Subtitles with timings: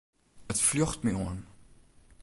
[0.51, 1.39] It fljocht my oan.